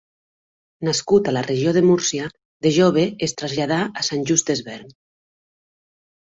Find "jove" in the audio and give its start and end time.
2.79-3.05